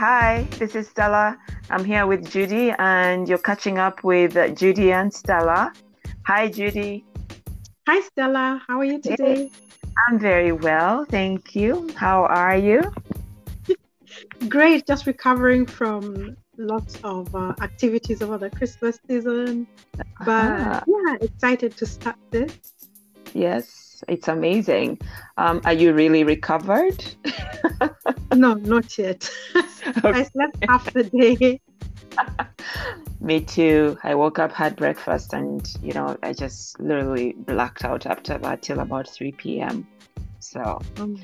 Hi, 0.00 0.46
this 0.58 0.74
is 0.76 0.88
Stella. 0.88 1.36
I'm 1.68 1.84
here 1.84 2.06
with 2.06 2.30
Judy, 2.30 2.72
and 2.78 3.28
you're 3.28 3.36
catching 3.36 3.76
up 3.76 4.02
with 4.02 4.32
Judy 4.56 4.92
and 4.92 5.12
Stella. 5.12 5.74
Hi, 6.26 6.48
Judy. 6.48 7.04
Hi, 7.86 8.00
Stella. 8.00 8.62
How 8.66 8.78
are 8.78 8.84
you 8.84 8.98
today? 8.98 9.50
I'm 10.08 10.18
very 10.18 10.52
well, 10.52 11.04
thank 11.04 11.54
you. 11.54 11.90
How 11.96 12.24
are 12.24 12.56
you? 12.56 12.80
Great, 14.48 14.86
just 14.86 15.04
recovering 15.06 15.66
from 15.66 16.34
lots 16.56 16.98
of 17.04 17.34
uh, 17.34 17.52
activities 17.60 18.22
over 18.22 18.38
the 18.38 18.48
Christmas 18.48 18.98
season. 19.06 19.66
But 20.24 20.30
uh-huh. 20.30 20.84
yeah, 20.86 21.16
excited 21.20 21.76
to 21.76 21.84
start 21.84 22.16
this. 22.30 22.58
Yes, 23.34 23.89
it's 24.08 24.28
amazing. 24.28 24.98
Um, 25.36 25.60
are 25.64 25.72
you 25.72 25.92
really 25.92 26.24
recovered? 26.24 27.04
no, 28.34 28.54
not 28.54 28.96
yet. 28.98 29.30
I 30.04 30.22
slept 30.24 30.58
half 30.68 30.92
the 30.92 31.04
day. 31.04 31.60
Me 33.20 33.40
too. 33.40 33.98
I 34.02 34.14
woke 34.14 34.38
up, 34.38 34.52
had 34.52 34.76
breakfast, 34.76 35.32
and 35.32 35.66
you 35.82 35.92
know, 35.92 36.16
I 36.22 36.32
just 36.32 36.80
literally 36.80 37.32
blacked 37.32 37.84
out 37.84 38.06
after 38.06 38.38
that 38.38 38.62
till 38.62 38.80
about 38.80 39.08
3 39.08 39.32
p.m. 39.32 39.86
So 40.38 40.80
um, 40.96 41.20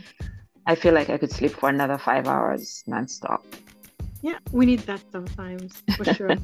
I 0.66 0.74
feel 0.74 0.92
like 0.92 1.10
I 1.10 1.18
could 1.18 1.32
sleep 1.32 1.52
for 1.52 1.68
another 1.68 1.98
five 1.98 2.26
hours 2.26 2.84
nonstop. 2.86 3.42
Yeah, 4.22 4.38
we 4.52 4.66
need 4.66 4.80
that 4.80 5.02
sometimes 5.10 5.82
for 5.96 6.04
sure. 6.04 6.36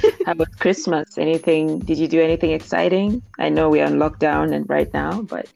How 0.26 0.32
about 0.32 0.58
Christmas? 0.58 1.18
Anything? 1.18 1.78
Did 1.80 1.98
you 1.98 2.08
do 2.08 2.20
anything 2.20 2.52
exciting? 2.52 3.22
I 3.38 3.48
know 3.48 3.68
we're 3.68 3.84
on 3.84 3.94
lockdown 3.94 4.54
and 4.54 4.68
right 4.68 4.92
now, 4.92 5.22
but 5.22 5.48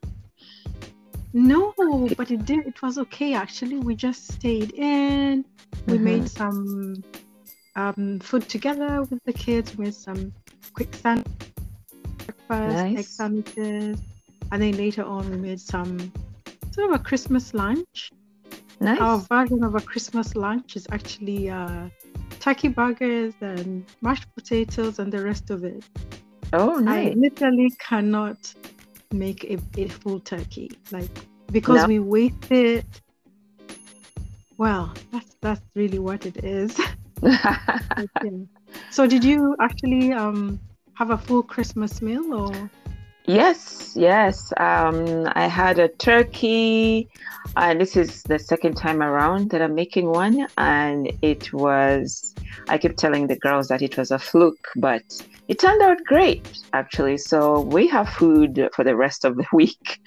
no, 1.32 1.74
but 2.16 2.30
it 2.30 2.45
did. 2.45 2.66
It 2.66 2.80
was 2.82 2.98
okay 2.98 3.34
actually. 3.34 3.78
We 3.78 3.95
just 3.95 4.32
stayed 4.32 4.73
in. 4.73 5.45
We 5.87 5.95
mm-hmm. 5.95 6.04
made 6.04 6.28
some 6.30 7.02
um, 7.76 8.20
food 8.20 8.48
together 8.48 9.02
with 9.02 9.23
the 9.24 9.32
kids. 9.32 9.76
We 9.76 9.84
made 9.84 9.95
some 9.95 10.32
quick 10.73 10.95
sandwich, 10.95 11.26
breakfast, 12.18 12.76
nice. 12.76 12.98
egg 12.98 13.04
sandwiches, 13.04 14.00
and 14.50 14.62
then 14.62 14.76
later 14.76 15.04
on 15.04 15.28
we 15.30 15.37
made 15.37 15.60
some 15.60 16.12
sort 16.73 16.90
of 16.90 17.00
a 17.00 17.02
Christmas 17.02 17.54
lunch. 17.54 18.12
Nice. 18.80 19.00
Our 19.00 19.18
version 19.18 19.65
of 19.65 19.74
a 19.74 19.80
Christmas 19.80 20.37
lunch 20.37 20.76
is 20.76 20.87
actually 20.90 21.48
uh, 21.48 21.88
turkey 22.40 22.68
burgers 22.68 23.34
and 23.40 23.84
mashed 24.02 24.26
potatoes 24.34 24.98
and 24.98 25.12
the 25.12 25.23
rest 25.23 25.51
of 25.51 25.65
it. 25.65 25.84
Oh, 26.52 26.76
nice. 26.76 27.12
I 27.12 27.15
literally 27.15 27.70
cannot 27.78 28.54
make 29.12 29.45
a, 29.45 29.59
a 29.76 29.88
full 29.88 30.20
turkey. 30.20 30.70
Like, 30.90 31.10
because 31.51 31.82
no. 31.82 31.88
we 31.88 31.98
waste 31.98 32.51
it. 32.51 32.87
Well, 34.59 34.95
that's 35.12 35.37
that's 35.40 35.60
really 35.74 35.98
what 35.98 36.26
it 36.26 36.45
is. 36.45 36.78
So, 38.90 39.06
did 39.06 39.24
you 39.24 39.56
actually 39.60 40.12
um, 40.12 40.60
have 40.95 41.10
a 41.10 41.18
full 41.18 41.43
Christmas 41.43 42.02
meal 42.02 42.34
or? 42.34 42.71
Yes, 43.27 43.95
yes. 43.96 44.52
Um, 44.57 45.29
I 45.35 45.49
had 45.49 45.80
a 45.80 45.88
turkey. 45.88 47.09
Uh, 47.57 47.74
this 47.74 47.96
is 47.96 48.23
the 48.23 48.38
second 48.38 48.77
time 48.77 49.02
around 49.02 49.51
that 49.51 49.60
I'm 49.60 49.74
making 49.74 50.07
one, 50.07 50.46
and 50.57 51.10
it 51.23 51.52
was. 51.52 52.35
I 52.68 52.79
kept 52.79 52.99
telling 52.99 53.27
the 53.27 53.37
girls 53.37 53.66
that 53.68 53.83
it 53.83 53.96
was 53.96 54.13
a 54.13 54.18
fluke, 54.18 54.68
but 54.77 55.02
it 55.49 55.59
turned 55.59 55.83
out 55.83 55.99
great 56.05 56.63
actually. 56.73 57.18
So 57.18 57.60
we 57.60 57.88
have 57.88 58.09
food 58.09 58.68
for 58.74 58.85
the 58.85 58.95
rest 58.95 59.24
of 59.24 59.37
the 59.37 59.46
week. 59.52 60.01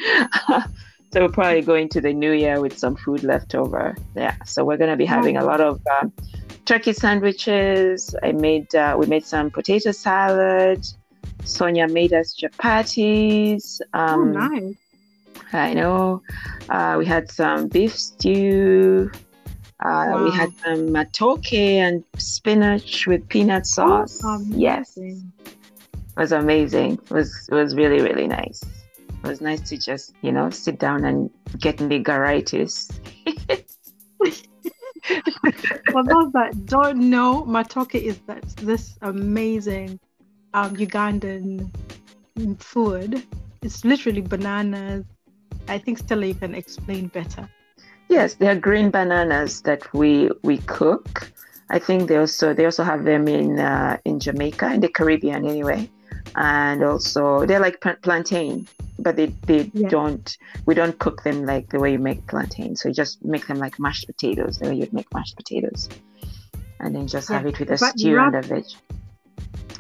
so 1.12 1.22
we're 1.22 1.30
probably 1.30 1.62
going 1.62 1.90
to 1.90 2.02
the 2.02 2.14
new 2.14 2.32
year 2.32 2.62
with 2.62 2.78
some 2.78 2.96
food 2.96 3.24
left 3.24 3.54
over. 3.54 3.98
Yeah. 4.16 4.36
So 4.46 4.64
we're 4.64 4.78
gonna 4.78 4.98
be 4.98 5.06
having 5.06 5.36
a 5.36 5.44
lot 5.44 5.60
of 5.60 5.82
uh, 5.92 6.08
turkey 6.64 6.94
sandwiches. 6.94 8.16
I 8.24 8.32
made. 8.32 8.74
Uh, 8.74 8.96
we 8.98 9.08
made 9.08 9.26
some 9.26 9.52
potato 9.52 9.92
salad 9.92 10.86
Sonia 11.44 11.88
made 11.88 12.14
us 12.14 12.36
chapatis. 12.36 13.82
Um, 13.94 14.20
oh, 14.20 14.48
nice. 14.48 14.76
I 15.54 15.74
know. 15.74 16.22
Uh, 16.70 16.96
we 17.00 17.06
had 17.06 17.32
some 17.32 17.68
beef 17.68 17.96
stew. 17.96 19.10
Uh, 19.80 20.12
wow. 20.12 20.24
We 20.26 20.32
had 20.32 20.52
some 20.58 20.90
matoke 20.90 21.54
and 21.54 22.04
spinach 22.18 23.08
with 23.08 23.28
peanut 23.30 23.66
sauce. 23.66 24.20
Oh, 24.24 24.44
yes, 24.50 24.98
it 24.98 25.18
was 26.18 26.34
amazing. 26.34 26.94
It 26.94 27.12
was 27.12 27.48
it 27.50 27.56
was 27.56 27.76
really 27.76 28.02
really 28.02 28.28
nice. 28.28 28.62
It 29.24 29.28
was 29.28 29.40
nice 29.40 29.62
to 29.70 29.78
just 29.78 30.14
you 30.22 30.34
know 30.34 30.50
sit 30.50 30.80
down 30.80 31.06
and 31.06 31.30
get 31.58 31.78
the 31.78 32.04
garaitis. 32.04 32.92
For 35.92 36.04
those 36.04 36.32
that 36.34 36.66
don't 36.66 37.10
know, 37.10 37.44
matoke 37.44 37.96
is 37.96 38.20
that 38.28 38.44
this 38.58 38.98
amazing 39.02 40.00
um, 40.54 40.76
Ugandan 40.76 41.70
food. 42.60 43.24
It's 43.62 43.84
literally 43.84 44.22
bananas. 44.22 45.06
I 45.68 45.78
think 45.78 45.98
Stella, 45.98 46.26
you 46.26 46.36
can 46.36 46.56
explain 46.56 47.08
better. 47.08 47.50
Yes, 48.08 48.36
they 48.36 48.48
are 48.48 48.56
green 48.56 48.90
bananas 48.90 49.62
that 49.64 49.94
we 49.94 50.32
we 50.44 50.58
cook. 50.60 51.32
I 51.70 51.78
think 51.78 52.08
they 52.08 52.18
also 52.18 52.54
they 52.54 52.66
also 52.66 52.84
have 52.84 53.04
them 53.04 53.28
in 53.28 53.60
uh, 53.60 53.98
in 54.06 54.20
Jamaica 54.20 54.74
in 54.74 54.80
the 54.80 54.90
Caribbean 54.90 55.46
anyway, 55.46 55.88
and 56.36 56.84
also 56.84 57.46
they're 57.46 57.60
like 57.60 57.80
plantain, 58.02 58.68
but 58.98 59.16
they 59.16 59.28
they 59.46 59.70
yeah. 59.74 59.90
don't 59.90 60.38
we 60.66 60.74
don't 60.74 60.98
cook 60.98 61.24
them 61.24 61.46
like 61.46 61.70
the 61.70 61.80
way 61.80 61.92
you 61.92 62.00
make 62.00 62.26
plantain. 62.26 62.76
So 62.76 62.90
you 62.90 62.96
just 62.96 63.24
make 63.24 63.46
them 63.46 63.60
like 63.60 63.80
mashed 63.80 64.08
potatoes, 64.08 64.58
the 64.58 64.70
way 64.70 64.76
you'd 64.76 64.94
make 64.94 65.14
mashed 65.14 65.36
potatoes, 65.36 65.88
and 66.80 66.96
then 66.96 67.06
just 67.06 67.30
yeah. 67.30 67.38
have 67.38 67.46
it 67.46 67.60
with 67.60 67.70
a 67.70 67.78
but 67.78 68.00
stew 68.00 68.18
and 68.18 68.36
a 68.36 68.42
veg. 68.42 68.66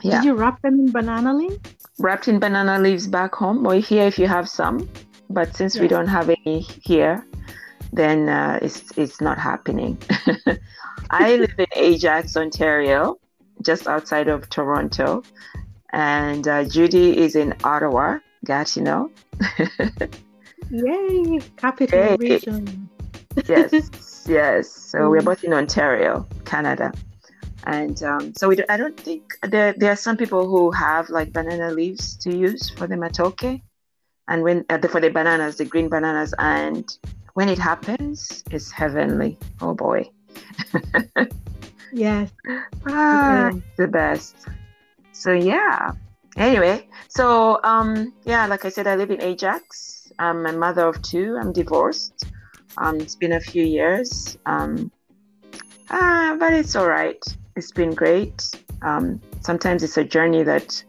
Yeah. 0.01 0.17
Did 0.17 0.25
you 0.25 0.33
wrap 0.35 0.61
them 0.61 0.79
in 0.79 0.91
banana 0.91 1.33
leaves? 1.33 1.57
Wrapped 1.97 2.27
in 2.27 2.39
banana 2.39 2.79
leaves 2.79 3.07
back 3.07 3.35
home, 3.35 3.65
or 3.65 3.75
here 3.75 4.05
if 4.05 4.17
you 4.17 4.27
have 4.27 4.49
some. 4.49 4.89
But 5.29 5.55
since 5.55 5.75
yeah. 5.75 5.81
we 5.81 5.87
don't 5.87 6.07
have 6.07 6.29
any 6.29 6.61
here, 6.61 7.25
then 7.93 8.29
uh, 8.29 8.59
it's 8.61 8.91
it's 8.97 9.21
not 9.21 9.37
happening. 9.37 9.97
I 11.09 11.37
live 11.37 11.53
in 11.57 11.65
Ajax, 11.75 12.37
Ontario, 12.37 13.19
just 13.61 13.87
outside 13.87 14.27
of 14.27 14.49
Toronto, 14.49 15.23
and 15.91 16.47
uh, 16.47 16.63
Judy 16.65 17.17
is 17.17 17.35
in 17.35 17.53
Ottawa, 17.63 18.19
Gatineau. 18.45 19.11
Yay, 20.71 21.39
capital 21.57 21.99
Yay. 21.99 22.15
region. 22.17 22.89
yes, 23.47 24.25
yes. 24.27 24.69
So 24.71 24.99
mm. 24.99 25.09
we're 25.09 25.21
both 25.21 25.43
in 25.43 25.53
Ontario, 25.53 26.27
Canada 26.45 26.91
and 27.65 28.01
um, 28.03 28.33
so 28.35 28.47
we 28.47 28.55
do, 28.55 28.63
I 28.69 28.77
don't 28.77 28.97
think 28.99 29.23
there 29.43 29.73
there 29.73 29.91
are 29.91 29.95
some 29.95 30.17
people 30.17 30.47
who 30.47 30.71
have 30.71 31.09
like 31.09 31.33
banana 31.33 31.71
leaves 31.71 32.15
to 32.17 32.35
use 32.35 32.69
for 32.69 32.87
the 32.87 32.95
matoke, 32.95 33.61
and 34.27 34.43
when 34.43 34.65
uh, 34.69 34.79
for 34.87 35.01
the 35.01 35.09
bananas, 35.09 35.57
the 35.57 35.65
green 35.65 35.89
bananas, 35.89 36.33
and 36.39 36.89
when 37.33 37.49
it 37.49 37.59
happens, 37.59 38.43
it's 38.51 38.71
heavenly. 38.71 39.37
Oh 39.61 39.73
boy. 39.73 40.09
yes. 41.93 42.31
Ah, 42.87 43.51
the 43.77 43.87
best. 43.87 44.35
So 45.11 45.33
yeah. 45.33 45.91
Anyway, 46.37 46.87
so 47.09 47.59
um 47.63 48.13
yeah, 48.23 48.47
like 48.47 48.63
I 48.63 48.69
said, 48.69 48.87
I 48.87 48.95
live 48.95 49.11
in 49.11 49.21
Ajax. 49.21 50.11
I'm 50.17 50.45
a 50.45 50.53
mother 50.53 50.87
of 50.87 51.01
two. 51.01 51.37
I'm 51.39 51.51
divorced. 51.51 52.25
Um, 52.77 52.99
it's 53.01 53.15
been 53.15 53.33
a 53.33 53.39
few 53.39 53.63
years. 53.63 54.37
Um, 54.45 54.91
ah, 55.89 56.37
but 56.39 56.53
it's 56.53 56.75
all 56.75 56.87
right 56.87 57.21
it's 57.55 57.71
been 57.71 57.93
great. 57.93 58.49
Um, 58.81 59.21
sometimes 59.41 59.83
it's 59.83 59.97
a 59.97 60.03
journey 60.03 60.43
that 60.43 60.83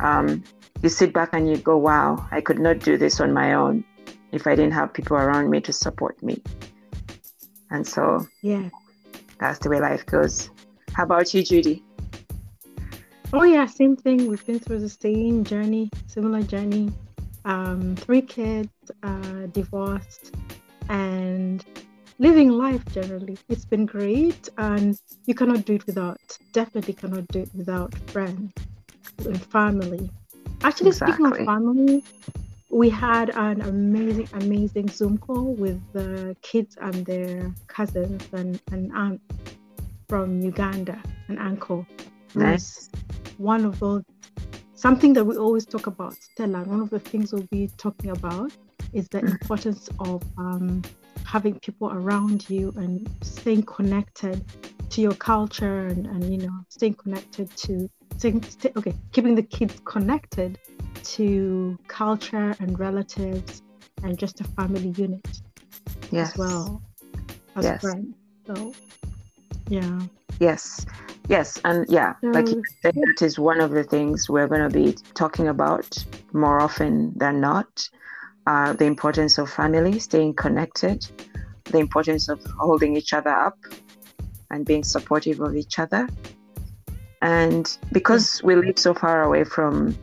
um, 0.00 0.42
you 0.82 0.88
sit 0.88 1.12
back 1.12 1.30
and 1.32 1.48
you 1.48 1.56
go, 1.56 1.76
wow, 1.76 2.26
I 2.30 2.40
could 2.40 2.58
not 2.58 2.80
do 2.80 2.96
this 2.96 3.20
on 3.20 3.32
my 3.32 3.54
own 3.54 3.84
if 4.32 4.46
I 4.46 4.54
didn't 4.54 4.72
have 4.72 4.92
people 4.92 5.16
around 5.16 5.50
me 5.50 5.60
to 5.60 5.72
support 5.72 6.20
me. 6.22 6.42
And 7.70 7.86
so, 7.86 8.26
yeah, 8.42 8.68
that's 9.38 9.58
the 9.60 9.70
way 9.70 9.80
life 9.80 10.04
goes. 10.06 10.50
How 10.92 11.04
about 11.04 11.32
you, 11.32 11.42
Judy? 11.42 11.82
Oh, 13.32 13.44
yeah, 13.44 13.66
same 13.66 13.96
thing. 13.96 14.28
We've 14.28 14.44
been 14.44 14.58
through 14.58 14.80
the 14.80 14.90
same 14.90 15.44
journey, 15.44 15.90
similar 16.06 16.42
journey. 16.42 16.92
Um, 17.44 17.96
three 17.96 18.22
kids, 18.22 18.68
uh, 19.02 19.46
divorced, 19.52 20.34
and 20.88 21.64
living 22.22 22.50
life 22.50 22.84
generally. 22.92 23.36
It's 23.48 23.64
been 23.64 23.84
great, 23.84 24.48
and 24.56 24.96
you 25.26 25.34
cannot 25.34 25.64
do 25.64 25.74
it 25.74 25.86
without, 25.86 26.20
definitely 26.52 26.94
cannot 26.94 27.26
do 27.28 27.40
it 27.40 27.50
without 27.52 27.92
friends 28.10 28.52
and 29.26 29.42
family. 29.46 30.08
Actually, 30.62 30.90
exactly. 30.90 31.14
speaking 31.14 31.40
of 31.40 31.46
family, 31.52 32.04
we 32.70 32.88
had 32.88 33.30
an 33.30 33.60
amazing, 33.62 34.28
amazing 34.34 34.88
Zoom 34.88 35.18
call 35.18 35.52
with 35.64 35.80
the 35.92 36.36
kids 36.42 36.78
and 36.80 37.04
their 37.04 37.52
cousins 37.66 38.22
and, 38.32 38.60
and 38.70 38.92
aunt 38.92 39.20
from 40.08 40.40
Uganda, 40.40 41.02
an 41.26 41.38
uncle. 41.38 41.84
Nice. 42.36 42.88
One 43.38 43.64
of 43.64 43.80
those, 43.80 44.04
something 44.74 45.12
that 45.14 45.24
we 45.24 45.36
always 45.36 45.66
talk 45.66 45.88
about, 45.88 46.14
Stella, 46.14 46.62
one 46.62 46.80
of 46.80 46.90
the 46.90 47.00
things 47.00 47.32
we'll 47.32 47.50
be 47.50 47.68
talking 47.78 48.10
about 48.10 48.52
is 48.92 49.08
the 49.08 49.22
mm. 49.22 49.32
importance 49.32 49.88
of 49.98 50.22
um, 50.38 50.82
having 51.24 51.58
people 51.60 51.90
around 51.90 52.48
you 52.48 52.72
and 52.76 53.08
staying 53.22 53.62
connected 53.62 54.44
to 54.90 55.00
your 55.00 55.14
culture 55.14 55.86
and, 55.86 56.06
and 56.06 56.30
you 56.30 56.38
know 56.38 56.60
staying 56.68 56.94
connected 56.94 57.54
to 57.56 57.88
staying, 58.18 58.42
stay, 58.42 58.72
okay 58.76 58.94
keeping 59.12 59.34
the 59.34 59.42
kids 59.42 59.80
connected 59.84 60.58
to 61.02 61.78
culture 61.88 62.54
and 62.60 62.78
relatives 62.78 63.62
and 64.02 64.18
just 64.18 64.40
a 64.40 64.44
family 64.44 64.92
unit 64.96 65.26
yes. 66.10 66.32
as 66.32 66.38
well 66.38 66.82
as 67.56 67.64
Yes. 67.64 67.80
friends 67.80 68.14
so 68.46 68.74
yeah 69.68 70.00
Yes, 70.40 70.86
yes, 71.28 71.60
and 71.64 71.86
yeah, 71.88 72.14
like 72.22 72.50
you 72.50 72.64
said, 72.82 72.94
that 72.94 73.24
is 73.24 73.38
one 73.38 73.60
of 73.60 73.70
the 73.70 73.84
things 73.84 74.28
we're 74.28 74.48
going 74.48 74.68
to 74.68 74.76
be 74.76 74.96
talking 75.14 75.46
about 75.46 75.86
more 76.32 76.58
often 76.60 77.12
than 77.16 77.40
not. 77.40 77.88
Uh, 78.46 78.72
the 78.72 78.84
importance 78.84 79.38
of 79.38 79.48
family, 79.48 79.98
staying 79.98 80.34
connected, 80.34 81.06
the 81.64 81.78
importance 81.78 82.28
of 82.28 82.44
holding 82.58 82.96
each 82.96 83.12
other 83.12 83.30
up 83.30 83.56
and 84.50 84.66
being 84.66 84.82
supportive 84.82 85.40
of 85.40 85.54
each 85.56 85.78
other. 85.78 86.08
And 87.20 87.78
because 87.92 88.42
we 88.42 88.56
live 88.56 88.78
so 88.78 88.94
far 88.94 89.22
away 89.22 89.44
from 89.44 89.96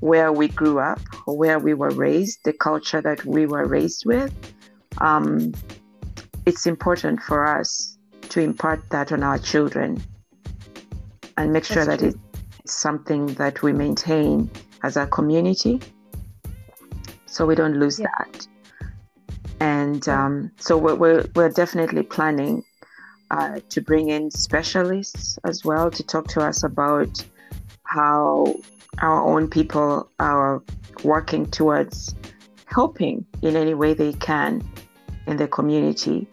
where 0.00 0.32
we 0.32 0.48
grew 0.48 0.78
up 0.78 1.00
or 1.26 1.36
where 1.36 1.58
we 1.58 1.74
were 1.74 1.90
raised, 1.90 2.38
the 2.44 2.52
culture 2.52 3.02
that 3.02 3.24
we 3.24 3.46
were 3.46 3.66
raised 3.66 4.06
with, 4.06 4.32
um, 4.98 5.52
it's 6.46 6.66
important 6.66 7.20
for 7.20 7.46
us 7.46 7.98
to 8.30 8.40
impart 8.40 8.88
that 8.90 9.12
on 9.12 9.22
our 9.22 9.38
children 9.38 10.02
and 11.36 11.52
make 11.52 11.64
sure 11.64 11.84
that 11.84 11.98
true. 11.98 12.08
it's 12.64 12.80
something 12.80 13.26
that 13.34 13.62
we 13.62 13.72
maintain 13.72 14.50
as 14.82 14.96
a 14.96 15.06
community 15.06 15.80
so 17.36 17.44
we 17.44 17.54
don't 17.54 17.76
lose 17.78 17.98
Yeah. 17.98 18.06
that. 18.18 18.46
And 19.60 20.08
um, 20.08 20.50
so 20.58 20.76
we're, 20.78 20.94
we're, 20.94 21.24
we're 21.34 21.50
definitely 21.50 22.02
planning 22.02 22.64
uh, 23.30 23.60
to 23.68 23.80
bring 23.80 24.08
in 24.08 24.30
specialists 24.30 25.38
as 25.44 25.64
well 25.64 25.90
to 25.90 26.02
talk 26.02 26.28
to 26.28 26.40
us 26.40 26.64
about 26.64 27.12
how 27.84 28.54
our 28.98 29.20
own 29.22 29.48
people 29.48 30.08
are 30.18 30.62
working 31.04 31.44
towards 31.46 32.14
helping 32.66 33.26
in 33.42 33.56
any 33.56 33.74
way 33.74 33.92
they 33.94 34.14
can 34.14 34.62
in 35.26 35.36
the 35.36 35.48
community. 35.48 36.26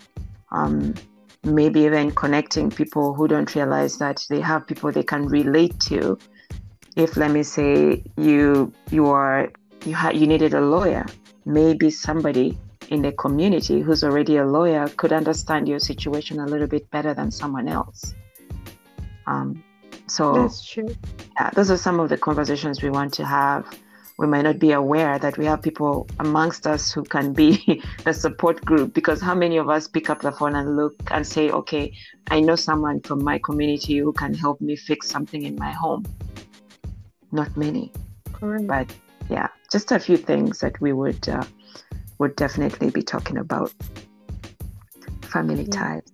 Um, 0.51 0.93
maybe 1.43 1.81
even 1.81 2.11
connecting 2.11 2.69
people 2.69 3.13
who 3.13 3.27
don't 3.27 3.53
realize 3.55 3.97
that 3.97 4.25
they 4.29 4.39
have 4.39 4.65
people 4.67 4.91
they 4.91 5.03
can 5.03 5.25
relate 5.27 5.77
to. 5.81 6.17
If 6.95 7.17
let 7.17 7.31
me 7.31 7.43
say 7.43 8.03
you 8.17 8.71
you 8.91 9.07
are 9.07 9.51
you 9.85 9.95
ha- 9.95 10.11
you 10.11 10.27
needed 10.27 10.53
a 10.53 10.61
lawyer, 10.61 11.05
maybe 11.45 11.89
somebody 11.89 12.57
in 12.89 13.01
the 13.01 13.11
community 13.13 13.81
who's 13.81 14.03
already 14.03 14.37
a 14.37 14.45
lawyer 14.45 14.87
could 14.97 15.13
understand 15.13 15.67
your 15.67 15.79
situation 15.79 16.39
a 16.39 16.45
little 16.45 16.67
bit 16.67 16.89
better 16.91 17.13
than 17.13 17.31
someone 17.31 17.67
else. 17.67 18.13
Um, 19.25 19.63
so 20.07 20.33
that's 20.33 20.65
true 20.65 20.93
yeah, 21.39 21.49
those 21.51 21.71
are 21.71 21.77
some 21.77 21.99
of 21.99 22.09
the 22.09 22.17
conversations 22.17 22.81
we 22.81 22.89
want 22.89 23.13
to 23.15 23.25
have. 23.25 23.65
We 24.19 24.27
might 24.27 24.43
not 24.43 24.59
be 24.59 24.71
aware 24.71 25.17
that 25.17 25.37
we 25.37 25.45
have 25.45 25.63
people 25.63 26.07
amongst 26.19 26.67
us 26.67 26.91
who 26.91 27.03
can 27.03 27.33
be 27.33 27.81
a 28.05 28.13
support 28.13 28.63
group 28.63 28.93
because 28.93 29.19
how 29.19 29.33
many 29.33 29.57
of 29.57 29.69
us 29.69 29.87
pick 29.87 30.09
up 30.09 30.21
the 30.21 30.31
phone 30.31 30.55
and 30.55 30.77
look 30.77 30.93
and 31.09 31.25
say, 31.25 31.49
okay, 31.49 31.91
I 32.29 32.39
know 32.39 32.55
someone 32.55 33.01
from 33.01 33.23
my 33.23 33.39
community 33.39 33.97
who 33.97 34.13
can 34.13 34.33
help 34.35 34.61
me 34.61 34.75
fix 34.75 35.09
something 35.09 35.43
in 35.43 35.55
my 35.55 35.71
home? 35.71 36.05
Not 37.31 37.57
many, 37.57 37.91
correct 38.31 38.67
but 38.67 38.95
yeah, 39.29 39.47
just 39.73 39.91
a 39.91 39.99
few 39.99 40.17
things 40.17 40.59
that 40.59 40.79
we 40.79 40.93
would 40.93 41.27
uh, 41.27 41.43
would 42.19 42.35
definitely 42.35 42.91
be 42.91 43.01
talking 43.01 43.37
about. 43.37 43.73
Family 45.23 45.63
Yeah. 45.63 45.79
ties, 45.79 46.11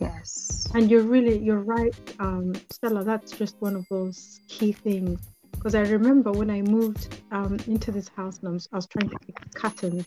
yes, 0.00 0.68
And 0.74 0.88
you're 0.90 1.08
really, 1.14 1.36
you're 1.38 1.64
right, 1.78 1.94
um, 2.20 2.54
Stella. 2.70 3.02
That's 3.02 3.32
just 3.32 3.56
one 3.58 3.74
of 3.74 3.84
those 3.90 4.40
key 4.46 4.72
things. 4.72 5.18
Because 5.50 5.74
I 5.74 5.80
remember 5.80 6.30
when 6.30 6.50
I 6.50 6.62
moved 6.62 7.20
um, 7.32 7.58
into 7.66 7.90
this 7.90 8.08
house 8.16 8.38
and 8.38 8.48
I 8.50 8.52
was, 8.52 8.68
I 8.72 8.76
was 8.76 8.86
trying 8.86 9.10
to 9.10 9.18
pick 9.26 9.36
curtains. 9.54 10.06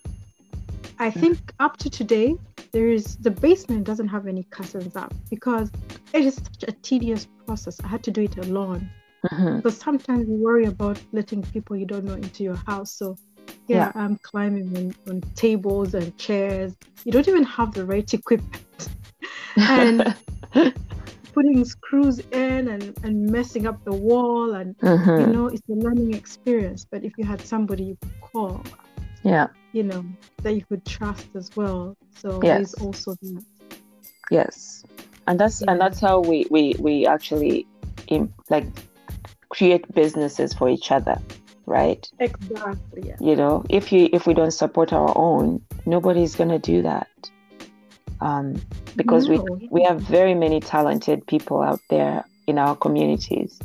I 0.97 1.09
think 1.11 1.39
up 1.59 1.75
to 1.83 1.89
today, 1.89 2.35
there 2.71 2.87
is 2.87 3.17
the 3.17 3.31
basement 3.31 3.83
doesn't 3.83 4.07
have 4.07 4.27
any 4.27 4.43
curtains 4.43 4.95
up 4.95 5.13
because 5.29 5.69
it 6.13 6.23
is 6.23 6.35
such 6.35 6.63
a 6.69 6.71
tedious 6.71 7.27
process. 7.45 7.81
I 7.83 7.87
had 7.87 8.01
to 8.03 8.11
do 8.11 8.21
it 8.21 8.37
alone 8.37 8.89
Mhm. 9.29 9.57
because 9.57 9.77
sometimes 9.77 10.27
you 10.27 10.35
worry 10.35 10.65
about 10.65 10.99
letting 11.13 11.41
people 11.43 11.75
you 11.75 11.85
don't 11.85 12.05
know 12.05 12.15
into 12.15 12.43
your 12.43 12.59
house. 12.67 12.93
So 12.97 13.15
yeah, 13.67 13.91
I'm 13.95 14.17
climbing 14.23 14.75
on, 14.77 14.93
on 15.09 15.21
tables 15.35 15.93
and 15.93 16.15
chairs. 16.17 16.75
You 17.05 17.11
don't 17.11 17.27
even 17.27 17.43
have 17.43 17.73
the 17.73 17.85
right 17.85 18.11
equipment. 18.13 18.89
and 19.57 20.15
putting 21.33 21.63
screws 21.63 22.19
in 22.31 22.67
and, 22.67 22.97
and 23.03 23.29
messing 23.29 23.67
up 23.67 23.79
the 23.85 23.93
wall 23.93 24.53
and 24.55 24.77
Mhm. 24.79 25.19
you 25.19 25.27
know 25.27 25.47
it's 25.47 25.61
a 25.69 25.73
learning 25.73 26.13
experience 26.13 26.85
but 26.89 27.03
if 27.03 27.13
you 27.17 27.25
had 27.25 27.41
somebody 27.41 27.83
you 27.83 27.97
could 28.01 28.21
call 28.21 28.63
yeah. 29.23 29.47
you 29.73 29.83
know 29.83 30.03
that 30.43 30.53
you 30.55 30.63
could 30.69 30.83
trust 30.85 31.27
as 31.35 31.49
well 31.55 31.95
so 32.17 32.39
Yes. 32.43 32.57
there's 32.57 32.73
also 32.75 33.15
that 33.21 33.43
Yes, 34.31 34.83
and 35.27 35.37
that's 35.39 35.61
Yeah. 35.61 35.71
and 35.71 35.81
that's 35.81 35.99
how 35.99 36.19
we 36.19 36.47
we 36.49 36.75
we 36.79 37.05
actually 37.05 37.67
like 38.49 38.65
create 39.51 39.85
businesses 39.93 40.53
for 40.53 40.69
each 40.69 40.91
other, 40.91 41.17
right? 41.67 42.07
exactly 42.19 43.03
yeah 43.07 43.17
You 43.19 43.35
know, 43.35 43.63
if 43.69 43.91
you 43.91 44.09
if 44.13 44.25
we 44.27 44.33
don't 44.33 44.51
support 44.51 44.93
our 44.93 45.13
own, 45.17 45.61
nobody's 45.85 46.35
gonna 46.35 46.59
do 46.59 46.81
that. 46.83 47.07
Um, 48.21 48.63
because 48.95 49.29
we 49.29 49.39
No, 49.39 49.59
we 49.69 49.83
have 49.83 50.01
very 50.01 50.35
many 50.35 50.59
talented 50.61 51.25
people 51.27 51.61
out 51.61 51.81
there 51.89 52.25
in 52.47 52.57
our 52.57 52.75
communities, 52.75 53.61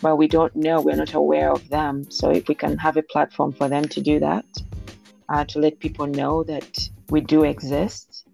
but 0.00 0.16
we 0.16 0.28
don't 0.28 0.54
know, 0.56 0.80
we're 0.80 0.96
not 0.96 1.14
aware 1.14 1.52
of 1.52 1.68
them. 1.68 2.06
So 2.10 2.30
if 2.30 2.48
we 2.48 2.54
can 2.54 2.78
have 2.78 2.96
a 2.96 3.02
platform 3.02 3.52
for 3.54 3.68
them 3.68 3.84
to 3.84 4.00
do 4.00 4.20
that, 4.20 4.46
uh, 5.28 5.44
to 5.46 5.58
let 5.60 5.78
people 5.80 6.06
know 6.06 6.44
that 6.44 6.68
we 7.10 7.20
do 7.20 7.44
exist, 7.44 8.24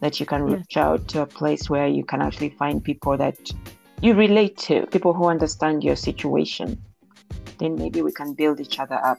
that 0.00 0.20
you 0.20 0.26
can 0.26 0.44
Yes. 0.46 0.60
reach 0.60 0.76
out 0.76 1.08
to 1.08 1.22
a 1.22 1.26
place 1.26 1.68
where 1.70 1.88
you 1.88 2.04
can 2.04 2.22
actually 2.22 2.50
find 2.58 2.82
people 2.82 3.16
that 3.18 3.36
you 4.00 4.14
relate 4.14 4.56
to, 4.58 4.86
people 4.86 5.12
who 5.12 5.26
understand 5.26 5.84
your 5.84 5.96
situation, 5.96 6.80
then 7.58 7.76
maybe 7.76 8.02
we 8.02 8.12
can 8.12 8.34
build 8.34 8.60
each 8.60 8.78
other 8.78 8.98
up. 9.04 9.18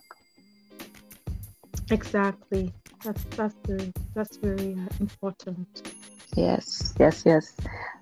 exactly 1.92 2.72
that's 3.04 3.24
that's 3.36 3.56
very 3.68 3.92
that's 4.16 4.38
very 4.38 4.74
uh, 4.74 5.03
important 5.05 5.67
Yes, 6.36 6.94
yes, 7.00 7.24
yes. 7.25 7.55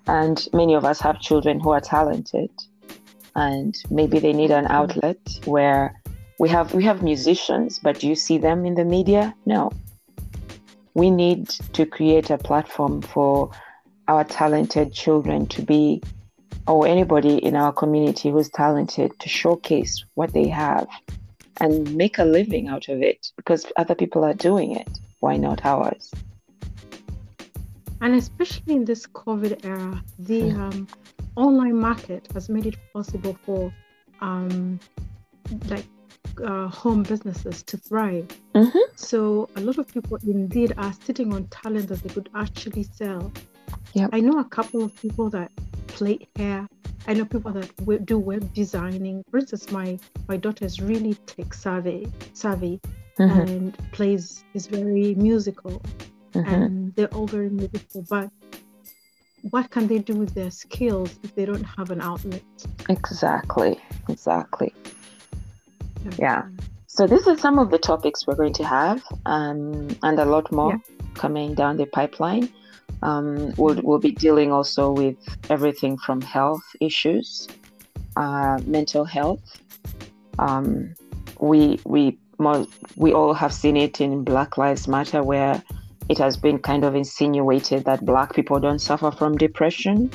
And 0.06 0.46
many 0.52 0.74
of 0.74 0.84
us 0.84 1.00
have 1.00 1.20
children 1.20 1.60
who 1.60 1.70
are 1.70 1.80
talented 1.80 2.50
and 3.34 3.76
maybe 3.90 4.18
they 4.18 4.32
need 4.32 4.50
an 4.50 4.66
outlet 4.66 5.18
where 5.44 6.00
we 6.38 6.48
have 6.48 6.72
we 6.74 6.84
have 6.84 7.02
musicians, 7.02 7.78
but 7.78 7.98
do 7.98 8.08
you 8.08 8.14
see 8.14 8.38
them 8.38 8.64
in 8.64 8.74
the 8.74 8.84
media? 8.84 9.34
No. 9.46 9.70
We 10.94 11.10
need 11.10 11.48
to 11.74 11.86
create 11.86 12.30
a 12.30 12.38
platform 12.38 13.02
for 13.02 13.50
our 14.08 14.24
talented 14.24 14.92
children 14.92 15.46
to 15.46 15.62
be 15.62 16.02
or 16.66 16.86
anybody 16.86 17.36
in 17.38 17.56
our 17.56 17.72
community 17.72 18.30
who's 18.30 18.48
talented 18.50 19.18
to 19.20 19.28
showcase 19.28 20.04
what 20.14 20.32
they 20.32 20.48
have 20.48 20.86
and 21.60 21.94
make 21.96 22.18
a 22.18 22.24
living 22.24 22.68
out 22.68 22.88
of 22.88 23.02
it 23.02 23.28
because 23.36 23.66
other 23.76 23.94
people 23.94 24.24
are 24.24 24.34
doing 24.34 24.76
it. 24.76 24.88
Why 25.20 25.36
not 25.36 25.64
ours? 25.64 26.10
and 28.02 28.14
especially 28.14 28.74
in 28.76 28.84
this 28.86 29.06
covid 29.06 29.62
era 29.64 30.02
the 30.20 30.40
Mm. 30.40 30.58
um, 30.58 30.88
online 31.36 31.76
market 31.76 32.26
has 32.32 32.48
made 32.48 32.64
it 32.66 32.76
possible 32.94 33.36
for 33.44 33.72
um, 34.22 34.80
like 35.68 35.84
uh, 36.42 36.68
home 36.68 37.02
businesses 37.02 37.62
to 37.62 37.76
thrive 37.76 38.26
Mhm. 38.54 38.80
so 38.96 39.50
a 39.56 39.60
lot 39.60 39.76
of 39.76 39.86
people 39.88 40.16
indeed 40.26 40.72
are 40.78 40.94
sitting 41.04 41.34
on 41.34 41.44
talent 41.48 41.88
that 41.88 42.02
they 42.02 42.08
could 42.08 42.30
actually 42.34 42.84
sell 42.84 43.30
Yep. 43.92 44.10
i 44.14 44.20
know 44.20 44.38
a 44.38 44.44
couple 44.44 44.82
of 44.82 44.94
people 45.02 45.28
that 45.36 45.50
plait 45.98 46.28
hair 46.36 46.66
i 47.08 47.14
know 47.14 47.24
people 47.24 47.52
that 47.52 47.68
do 48.06 48.18
web 48.18 48.42
designing 48.54 49.22
for 49.30 49.38
instance 49.38 49.70
my 49.70 49.98
my 50.28 50.36
daughter 50.36 50.64
is 50.64 50.80
really 50.80 51.14
tech 51.26 51.52
savvy 51.54 52.06
savvy 52.34 52.80
Mhm, 53.18 53.48
and 53.48 53.92
plays 53.92 54.44
is 54.54 54.66
very 54.66 55.14
musical 55.14 55.82
mhm. 56.32 56.46
and 56.52 56.94
they're 56.94 57.14
all 57.16 57.26
very 57.26 57.50
musical 57.50 58.00
but 58.08 58.30
what 59.50 59.68
can 59.70 59.86
they 59.86 59.98
do 59.98 60.14
with 60.14 60.32
their 60.34 60.50
skills 60.50 61.10
if 61.22 61.34
they 61.34 61.44
don't 61.44 61.64
have 61.76 61.90
an 61.90 62.00
outlet 62.00 62.42
Exactly, 62.88 63.78
exactly. 64.08 64.74
Yeah. 66.18 66.42
So 66.86 67.06
these 67.06 67.26
are 67.28 67.36
some 67.38 67.58
of 67.58 67.70
the 67.70 67.78
topics 67.78 68.26
we're 68.26 68.34
going 68.34 68.54
to 68.54 68.64
have, 68.64 69.02
um, 69.26 69.88
and 70.02 70.18
a 70.18 70.24
lot 70.24 70.50
more 70.50 70.72
Yeah. 70.72 70.78
coming 71.14 71.54
down 71.54 71.76
the 71.76 71.86
pipeline. 71.86 72.48
Um, 73.02 73.52
we'll, 73.56 73.80
we'll 73.82 73.98
be 73.98 74.12
dealing 74.12 74.52
also 74.52 74.92
with 74.92 75.16
everything 75.48 75.96
from 75.98 76.20
health 76.20 76.64
issues, 76.80 77.48
uh, 78.16 78.58
mental 78.66 79.04
health. 79.04 79.60
Um, 80.38 80.94
we 81.38 81.80
we 81.84 82.18
we 82.96 83.12
all 83.12 83.34
have 83.34 83.52
seen 83.52 83.76
it 83.76 84.00
in 84.00 84.24
Black 84.24 84.56
Lives 84.56 84.88
Matter, 84.88 85.22
where 85.22 85.62
it 86.08 86.18
has 86.18 86.36
been 86.36 86.58
kind 86.58 86.84
of 86.84 86.94
insinuated 86.94 87.84
that 87.84 88.04
black 88.04 88.34
people 88.34 88.58
don't 88.58 88.80
suffer 88.80 89.10
from 89.10 89.36
depression. 89.36 90.10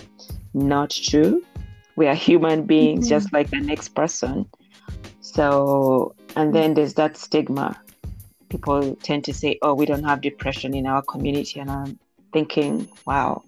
Not 0.54 0.90
true. 0.90 1.44
We 1.96 2.08
are 2.08 2.16
human 2.16 2.66
beings 2.66 3.06
mm-hmm. 3.06 3.10
just 3.10 3.32
like 3.32 3.50
the 3.50 3.62
next 3.62 3.90
person. 3.90 4.46
So, 5.22 6.16
and 6.36 6.54
then 6.54 6.74
there's 6.74 6.96
that 6.96 7.18
stigma. 7.18 7.80
People 8.50 8.96
tend 9.04 9.24
to 9.26 9.34
say, 9.34 9.58
oh, 9.62 9.74
we 9.74 9.86
don't 9.86 10.04
have 10.04 10.22
depression 10.22 10.74
in 10.74 10.86
our 10.86 11.02
community. 11.02 11.60
And 11.60 11.70
I'm 11.70 12.00
thinking, 12.36 12.86
wow, 13.06 13.42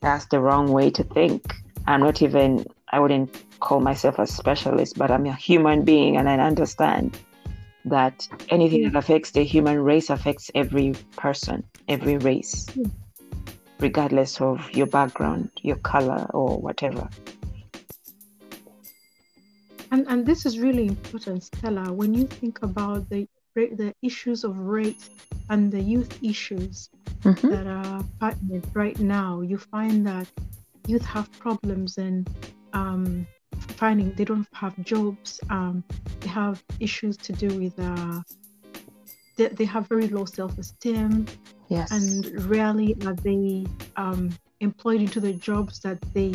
that's 0.00 0.26
the 0.26 0.40
wrong 0.40 0.72
way 0.72 0.90
to 0.90 1.04
think. 1.04 1.54
I'm 1.86 2.00
not 2.00 2.20
even, 2.20 2.66
I 2.90 2.98
wouldn't 2.98 3.30
call 3.60 3.78
myself 3.78 4.18
a 4.18 4.26
specialist, 4.26 4.98
but 4.98 5.12
I'm 5.12 5.24
a 5.26 5.36
human 5.36 5.84
being 5.84 6.16
and 6.16 6.28
I 6.28 6.36
understand 6.36 7.16
that 7.84 8.26
anything 8.48 8.82
that 8.82 8.96
affects 8.96 9.30
the 9.30 9.44
human 9.44 9.78
race 9.78 10.10
affects 10.10 10.50
every 10.56 10.94
person, 11.14 11.62
every 11.86 12.16
race, 12.18 12.66
regardless 13.78 14.40
of 14.40 14.68
your 14.72 14.86
background, 14.86 15.50
your 15.62 15.76
color, 15.76 16.26
or 16.34 16.58
whatever. 16.58 17.08
And 19.92 20.06
and 20.08 20.26
this 20.26 20.44
is 20.44 20.58
really 20.58 20.86
important, 20.88 21.44
Stella. 21.44 21.92
When 21.92 22.14
you 22.14 22.26
think 22.26 22.62
about 22.62 23.08
the 23.10 23.28
the 23.54 23.92
issues 24.02 24.42
of 24.42 24.56
race 24.58 25.10
and 25.50 25.70
the 25.70 25.80
youth 25.80 26.12
issues 26.22 26.88
mm-hmm. 27.22 27.48
that 27.48 27.66
are 27.66 28.04
partnered 28.20 28.66
right 28.74 28.98
now, 28.98 29.40
you 29.40 29.58
find 29.58 30.06
that 30.06 30.26
youth 30.86 31.04
have 31.04 31.30
problems 31.38 31.98
in 31.98 32.26
um, 32.72 33.26
finding 33.82 34.12
they 34.14 34.24
don't 34.24 34.46
have 34.52 34.74
jobs. 34.84 35.40
Um, 35.50 35.84
they 36.20 36.28
have 36.28 36.62
issues 36.80 37.16
to 37.18 37.32
do 37.32 37.48
with 37.58 37.78
uh, 37.78 38.20
they, 39.36 39.48
they 39.48 39.64
have 39.64 39.88
very 39.88 40.08
low 40.08 40.24
self-esteem. 40.24 41.26
Yes. 41.68 41.90
And 41.90 42.48
rarely 42.50 42.96
are 43.06 43.14
they 43.14 43.66
um, 43.96 44.30
employed 44.60 45.00
into 45.00 45.20
the 45.20 45.32
jobs 45.32 45.80
that 45.80 45.98
they 46.12 46.34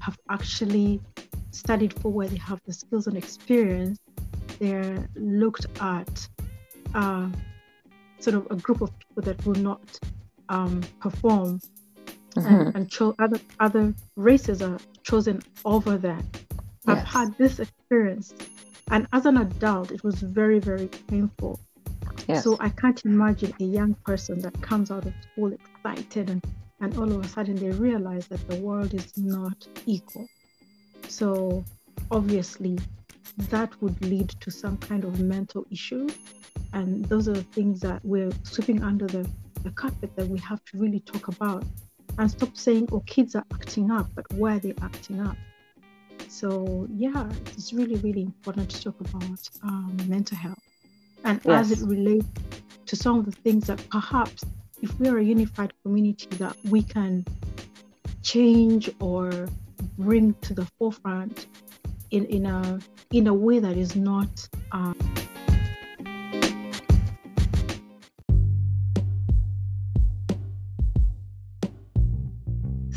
have 0.00 0.18
actually 0.30 1.00
studied 1.52 1.92
for, 2.00 2.10
where 2.10 2.26
they 2.26 2.38
have 2.38 2.60
the 2.66 2.72
skills 2.72 3.06
and 3.06 3.16
experience. 3.16 3.98
They're 4.58 5.08
looked 5.14 5.66
at 5.80 6.28
uh, 6.94 7.28
sort 8.18 8.36
of 8.36 8.46
a 8.50 8.56
group 8.56 8.80
of 8.80 8.90
people 8.98 9.22
that 9.22 9.44
will 9.46 9.54
not 9.54 9.98
um, 10.52 10.82
perform, 11.00 11.60
mm-hmm. 12.36 12.46
and, 12.46 12.76
and 12.76 12.90
cho- 12.90 13.16
other 13.18 13.40
other 13.58 13.94
races 14.16 14.62
are 14.62 14.78
chosen 15.02 15.42
over 15.64 15.96
that. 15.98 16.24
I've 16.86 17.06
had 17.18 17.28
this 17.38 17.58
experience, 17.58 18.34
and 18.90 19.06
as 19.12 19.26
an 19.26 19.36
adult, 19.38 19.90
it 19.90 20.02
was 20.04 20.16
very, 20.40 20.58
very 20.58 20.88
painful. 21.08 21.58
Yes. 22.28 22.44
So 22.44 22.56
I 22.60 22.68
can't 22.68 23.04
imagine 23.04 23.52
a 23.60 23.64
young 23.64 23.94
person 24.06 24.40
that 24.40 24.60
comes 24.60 24.90
out 24.90 25.06
of 25.06 25.14
school 25.32 25.52
excited 25.52 26.30
and, 26.30 26.44
and 26.80 26.96
all 26.98 27.10
of 27.10 27.24
a 27.24 27.28
sudden 27.28 27.56
they 27.56 27.70
realize 27.70 28.28
that 28.28 28.46
the 28.48 28.56
world 28.56 28.94
is 28.94 29.16
not 29.16 29.66
equal. 29.86 30.28
So 31.08 31.64
obviously, 32.10 32.78
that 33.50 33.70
would 33.80 34.00
lead 34.04 34.28
to 34.40 34.50
some 34.50 34.76
kind 34.78 35.04
of 35.04 35.20
mental 35.20 35.66
issue. 35.70 36.08
And 36.72 37.04
those 37.06 37.28
are 37.28 37.34
the 37.34 37.42
things 37.42 37.80
that 37.80 38.00
we're 38.04 38.32
sweeping 38.44 38.82
under 38.82 39.06
the, 39.06 39.28
the 39.62 39.70
carpet 39.70 40.14
that 40.16 40.28
we 40.28 40.38
have 40.40 40.64
to 40.66 40.78
really 40.78 41.00
talk 41.00 41.28
about 41.28 41.64
and 42.18 42.30
stop 42.30 42.56
saying, 42.56 42.88
oh, 42.92 43.00
kids 43.00 43.34
are 43.34 43.44
acting 43.54 43.90
up, 43.90 44.08
but 44.14 44.30
why 44.34 44.56
are 44.56 44.58
they 44.58 44.74
acting 44.82 45.20
up? 45.20 45.36
So, 46.28 46.86
yeah, 46.94 47.30
it's 47.46 47.72
really, 47.72 47.96
really 47.96 48.22
important 48.22 48.70
to 48.70 48.82
talk 48.82 49.00
about 49.00 49.48
um, 49.62 49.96
mental 50.06 50.36
health. 50.36 50.58
And 51.24 51.40
yes. 51.44 51.70
as 51.70 51.82
it 51.82 51.86
relates 51.86 52.26
to 52.86 52.96
some 52.96 53.18
of 53.18 53.24
the 53.24 53.32
things 53.32 53.66
that 53.66 53.86
perhaps 53.90 54.44
if 54.82 54.98
we 54.98 55.08
are 55.08 55.18
a 55.18 55.24
unified 55.24 55.72
community 55.82 56.26
that 56.36 56.56
we 56.64 56.82
can 56.82 57.24
change 58.22 58.90
or 59.00 59.48
bring 59.98 60.34
to 60.42 60.54
the 60.54 60.66
forefront 60.78 61.46
in, 62.10 62.26
in 62.26 62.46
a 62.46 62.78
in 63.12 63.26
a 63.28 63.34
way 63.34 63.58
that 63.58 63.76
is 63.76 63.94
not 63.94 64.48
um, 64.72 64.96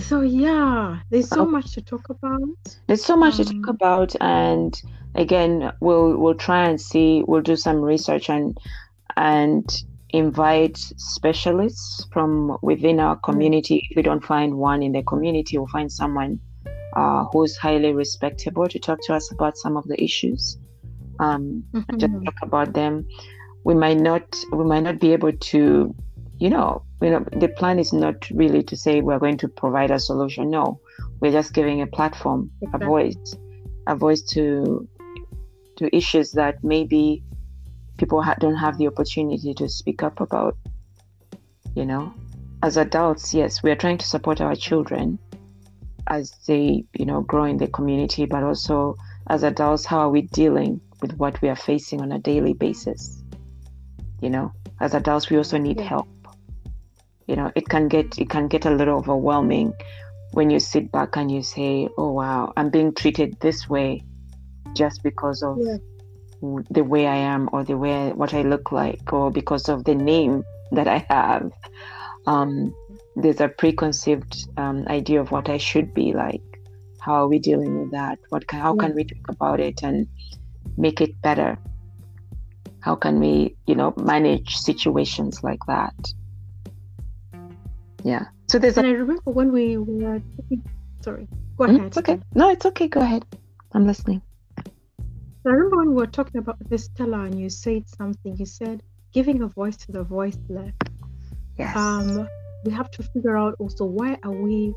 so 0.07 0.21
yeah 0.21 0.99
there's 1.09 1.29
so 1.29 1.45
much 1.45 1.73
to 1.73 1.81
talk 1.81 2.09
about 2.09 2.41
there's 2.87 3.03
so 3.03 3.15
much 3.15 3.39
um, 3.39 3.45
to 3.45 3.53
talk 3.53 3.67
um, 3.67 3.75
about 3.75 4.15
and 4.21 4.81
again 5.15 5.71
we'll 5.81 6.17
we'll 6.17 6.35
try 6.35 6.67
and 6.67 6.79
see 6.79 7.23
we'll 7.27 7.41
do 7.41 7.55
some 7.55 7.77
research 7.77 8.29
and 8.29 8.57
and 9.17 9.83
invite 10.09 10.77
specialists 10.77 12.05
from 12.13 12.57
within 12.61 13.01
our 13.01 13.17
community. 13.17 13.85
If 13.89 13.97
we 13.97 14.01
don't 14.01 14.23
find 14.23 14.55
one 14.57 14.81
in 14.83 14.91
the 14.91 15.03
community 15.03 15.57
we'll 15.57 15.67
find 15.67 15.91
someone 15.91 16.39
uh, 16.95 17.25
who's 17.31 17.57
highly 17.57 17.93
respectable 17.93 18.67
to 18.67 18.79
talk 18.79 18.99
to 19.03 19.13
us 19.13 19.31
about 19.31 19.57
some 19.57 19.75
of 19.75 19.85
the 19.87 20.01
issues 20.01 20.57
um, 21.19 21.63
mm-hmm. 21.73 21.97
just 21.97 22.13
talk 22.25 22.35
about 22.41 22.73
them. 22.73 23.07
We 23.63 23.73
might 23.73 23.97
not 23.97 24.23
we 24.51 24.63
might 24.63 24.83
not 24.83 24.99
be 24.99 25.13
able 25.13 25.31
to 25.31 25.95
you 26.39 26.49
know 26.49 26.83
you 27.01 27.09
know 27.09 27.25
the 27.33 27.47
plan 27.47 27.79
is 27.79 27.93
not 27.93 28.29
really 28.31 28.63
to 28.63 28.75
say 28.75 29.01
we're 29.01 29.19
going 29.19 29.37
to 29.37 29.47
provide 29.47 29.91
a 29.91 29.99
solution 29.99 30.49
no 30.49 30.79
we're 31.19 31.31
just 31.31 31.53
giving 31.53 31.81
a 31.81 31.87
platform 31.87 32.51
exactly. 32.61 32.85
a 32.85 32.89
voice 32.89 33.35
a 33.87 33.95
voice 33.95 34.21
to 34.21 34.87
to 35.77 35.95
issues 35.95 36.31
that 36.31 36.63
maybe 36.63 37.23
people 37.97 38.21
ha- 38.21 38.35
don't 38.39 38.55
have 38.55 38.77
the 38.77 38.87
opportunity 38.87 39.53
to 39.53 39.69
speak 39.69 40.03
up 40.03 40.19
about 40.19 40.57
you 41.75 41.85
know 41.85 42.13
as 42.63 42.77
adults 42.77 43.33
yes 43.33 43.63
we 43.63 43.71
are 43.71 43.75
trying 43.75 43.97
to 43.97 44.05
support 44.05 44.41
our 44.41 44.55
children 44.55 45.17
as 46.07 46.31
they 46.47 46.83
you 46.97 47.05
know 47.05 47.21
grow 47.21 47.45
in 47.45 47.57
the 47.57 47.67
community 47.67 48.25
but 48.25 48.43
also 48.43 48.95
as 49.27 49.43
adults 49.43 49.85
how 49.85 49.99
are 49.99 50.09
we 50.09 50.21
dealing 50.21 50.79
with 51.01 51.13
what 51.17 51.41
we 51.41 51.49
are 51.49 51.55
facing 51.55 52.01
on 52.01 52.11
a 52.11 52.19
daily 52.19 52.53
basis 52.53 53.23
you 54.21 54.29
know 54.29 54.51
as 54.81 54.93
adults 54.93 55.29
we 55.29 55.37
also 55.37 55.57
need 55.57 55.79
yeah. 55.79 55.87
help 55.87 56.07
you 57.27 57.35
know 57.35 57.51
it 57.55 57.67
can 57.67 57.87
get 57.87 58.17
it 58.17 58.29
can 58.29 58.47
get 58.47 58.65
a 58.65 58.69
little 58.69 58.97
overwhelming 58.97 59.73
when 60.31 60.49
you 60.49 60.59
sit 60.59 60.91
back 60.91 61.15
and 61.15 61.31
you 61.31 61.41
say 61.41 61.87
oh 61.97 62.11
wow 62.11 62.51
i'm 62.57 62.69
being 62.69 62.93
treated 62.93 63.37
this 63.39 63.69
way 63.69 64.03
just 64.73 65.01
because 65.03 65.41
of 65.41 65.57
yeah. 65.59 65.77
the 66.69 66.83
way 66.83 67.07
i 67.07 67.15
am 67.15 67.49
or 67.53 67.63
the 67.63 67.77
way 67.77 68.11
what 68.13 68.33
i 68.33 68.41
look 68.41 68.71
like 68.71 69.13
or 69.13 69.31
because 69.31 69.69
of 69.69 69.83
the 69.85 69.95
name 69.95 70.43
that 70.71 70.87
i 70.87 71.05
have. 71.09 71.51
Um, 72.27 72.73
there's 73.15 73.39
a 73.39 73.47
preconceived 73.47 74.49
um, 74.57 74.85
idea 74.87 75.21
of 75.21 75.31
what 75.31 75.47
i 75.47 75.57
should 75.57 75.93
be 75.93 76.11
like. 76.11 76.41
How 76.99 77.13
are 77.13 77.27
we 77.27 77.37
dealing 77.37 77.79
with 77.79 77.91
that? 77.91 78.17
What 78.29 78.47
can, 78.47 78.59
how 78.59 78.73
yeah. 78.75 78.87
can 78.87 78.95
we 78.95 79.03
talk 79.03 79.29
about 79.29 79.59
it 79.59 79.83
and 79.83 80.07
make 80.75 81.01
it 81.01 81.21
better? 81.21 81.57
How 82.79 82.95
can 82.95 83.19
we 83.19 83.55
you 83.67 83.75
know 83.75 83.93
manage 83.95 84.57
situations 84.57 85.43
like 85.43 85.63
that 85.67 85.93
yeah. 88.05 88.25
So 88.47 88.59
there's. 88.59 88.77
And 88.77 88.85
a... 88.85 88.91
I 88.91 88.93
remember 88.93 89.31
when 89.31 89.51
we 89.51 89.77
were. 89.77 90.21
Sorry. 91.01 91.27
Go 91.57 91.65
mm, 91.65 91.75
ahead. 91.75 91.87
It's 91.87 91.97
okay. 91.97 92.19
No, 92.35 92.49
it's 92.51 92.65
okay. 92.67 92.87
Go 92.87 93.01
ahead. 93.01 93.25
I'm 93.73 93.87
listening. 93.87 94.21
I 95.47 95.49
remember 95.49 95.77
when 95.77 95.89
we 95.89 95.95
were 95.95 96.07
talking 96.07 96.37
about 96.37 96.57
this 96.69 96.85
Stella, 96.85 97.21
and 97.21 97.39
you 97.39 97.49
said 97.49 97.89
something. 97.89 98.37
You 98.37 98.45
said 98.45 98.83
giving 99.11 99.41
a 99.41 99.47
voice 99.47 99.75
to 99.77 99.91
the 99.91 100.03
voiceless. 100.03 100.73
Yes. 101.57 101.75
Um, 101.75 102.27
we 102.63 102.71
have 102.73 102.91
to 102.91 103.01
figure 103.01 103.37
out 103.37 103.55
also 103.59 103.85
why 103.85 104.17
are 104.23 104.31
we, 104.31 104.73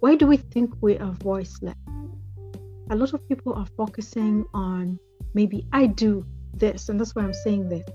why 0.00 0.16
do 0.16 0.26
we 0.26 0.36
think 0.36 0.74
we 0.82 0.98
are 0.98 1.12
voiceless? 1.12 1.76
A 2.90 2.96
lot 2.96 3.14
of 3.14 3.26
people 3.28 3.54
are 3.54 3.66
focusing 3.76 4.44
on 4.52 4.98
maybe 5.32 5.66
I 5.72 5.86
do 5.86 6.26
this, 6.52 6.90
and 6.90 7.00
that's 7.00 7.14
why 7.14 7.22
I'm 7.22 7.32
saying 7.32 7.70
this. 7.70 7.86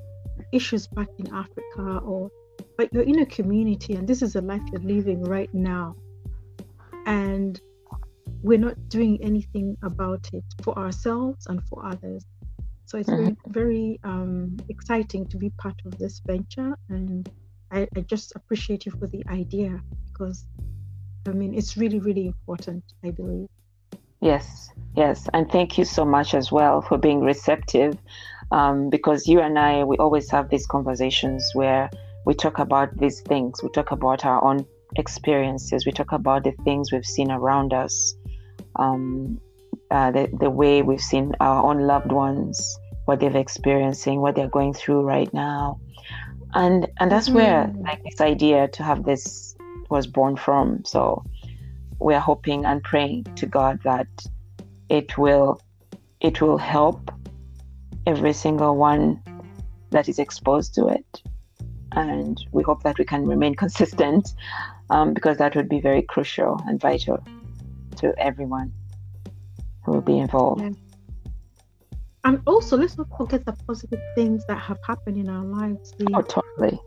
Issues 0.52 0.88
back 0.88 1.10
in 1.20 1.28
Africa 1.34 2.00
or 2.00 2.32
but 2.78 2.94
you're 2.94 3.04
in 3.04 3.20
a 3.20 3.26
community 3.26 3.94
and 3.96 4.08
this 4.08 4.22
is 4.22 4.34
the 4.34 4.42
life 4.42 4.62
you're 4.72 4.82
living 4.82 5.24
right 5.24 5.54
now 5.54 5.96
and 7.06 7.62
we're 8.42 8.58
not 8.58 8.78
doing 8.90 9.18
anything 9.22 9.78
about 9.84 10.30
it 10.34 10.44
for 10.62 10.78
ourselves 10.78 11.48
and 11.48 11.64
for 11.68 11.86
others 11.86 12.26
so 12.86 12.98
it's 12.98 13.10
mm-hmm. 13.10 13.24
very 13.26 13.38
very 13.48 14.00
um, 14.04 14.58
exciting 14.70 15.26
to 15.28 15.38
be 15.38 15.50
part 15.52 15.80
of 15.86 15.98
this 15.98 16.22
venture 16.26 16.78
and 16.90 17.30
I, 17.72 17.88
I 17.96 18.02
just 18.02 18.36
appreciate 18.36 18.86
you 18.86 18.92
for 18.92 19.08
the 19.08 19.24
idea 19.30 19.82
because 20.08 20.46
i 21.28 21.32
mean 21.32 21.54
it's 21.54 21.78
really 21.78 22.00
really 22.00 22.28
important 22.28 22.84
i 23.04 23.12
believe 23.12 23.50
Yes, 24.26 24.72
yes. 24.96 25.28
And 25.34 25.52
thank 25.52 25.78
you 25.78 25.86
so 25.86 26.04
much 26.04 26.34
as 26.34 26.52
well 26.52 26.82
for 26.82 26.98
being 26.98 27.22
receptive 27.22 27.96
um, 28.52 28.90
because 28.90 29.28
you 29.28 29.40
and 29.40 29.60
I, 29.60 29.84
we 29.84 29.98
always 29.98 30.32
have 30.32 30.50
these 30.50 30.66
conversations 30.66 31.48
where 31.54 31.90
we 32.26 32.34
talk 32.34 32.60
about 32.60 32.98
these 32.98 33.22
things. 33.22 33.62
We 33.64 33.70
talk 33.70 33.92
about 33.92 34.26
our 34.26 34.44
own 34.44 34.66
experiences. 34.98 35.86
We 35.86 35.92
talk 35.92 36.12
about 36.12 36.44
the 36.44 36.54
things 36.64 36.92
we've 36.92 37.06
seen 37.06 37.32
around 37.32 37.74
us, 37.74 38.16
um, 38.78 39.40
uh, 39.92 40.12
the, 40.12 40.30
the 40.40 40.50
way 40.50 40.82
we've 40.82 41.02
seen 41.02 41.34
our 41.40 41.64
own 41.64 41.82
loved 41.82 42.12
ones, 42.12 42.78
what 43.06 43.20
they're 43.20 43.38
experiencing, 43.38 44.22
what 44.22 44.36
they're 44.36 44.50
going 44.50 44.74
through 44.74 45.02
right 45.02 45.32
now. 45.34 45.80
and 46.56 46.88
and 47.00 47.12
that's 47.12 47.28
mm-hmm. 47.28 47.38
where 47.38 47.74
like 47.82 48.02
this 48.04 48.22
idea 48.22 48.68
to 48.70 48.82
have 48.82 49.04
this 49.04 49.56
was 49.90 50.08
born 50.08 50.36
from 50.36 50.84
so 50.84 51.24
we 52.00 52.14
are 52.14 52.20
hoping 52.20 52.66
and 52.66 52.82
praying 52.84 53.24
to 53.36 53.46
god 53.46 53.80
that 53.84 54.08
it 54.90 55.18
will 55.18 55.60
it 56.22 56.42
will 56.42 56.58
help 56.58 57.12
every 58.08 58.34
single 58.34 58.76
one 58.76 59.22
that 59.92 60.10
is 60.10 60.18
exposed 60.18 60.74
to 60.74 60.88
it 60.88 61.22
and 61.96 62.46
we 62.52 62.64
hope 62.64 62.84
that 62.84 62.98
we 62.98 63.06
can 63.06 63.26
remain 63.26 63.56
consistent 63.64 64.34
um, 64.90 65.14
because 65.14 65.38
that 65.38 65.56
would 65.56 65.70
be 65.70 65.80
very 65.80 66.02
crucial 66.02 66.62
and 66.68 66.80
vital 66.80 67.24
to 67.98 68.14
everyone 68.18 68.72
who 69.84 69.94
will 69.94 70.02
be 70.02 70.18
involved. 70.18 70.62
Yeah. 70.62 70.70
and 72.26 72.42
also 72.46 72.78
let's 72.78 72.98
not 72.98 73.08
forget 73.18 73.46
the 73.46 73.54
positive 73.68 74.02
things 74.16 74.44
that 74.48 74.58
have 74.58 74.80
happened 74.86 75.18
in 75.18 75.30
our 75.30 75.46
lives. 75.46 75.94
The, 75.98 76.08
oh 76.14 76.22
totally. 76.22 76.80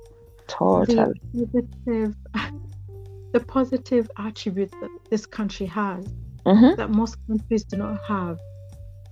Totally. 0.47 1.21
the 1.35 1.47
positive, 1.47 2.15
the 3.33 3.41
positive 3.41 4.11
attributes 4.17 4.73
that 4.81 4.91
this 5.11 5.27
country 5.27 5.67
has 5.67 6.07
mm-hmm. 6.49 6.75
that 6.77 6.91
most 6.91 7.17
countries 7.27 7.65
do 7.65 7.77
not 7.77 8.01
have. 8.05 8.39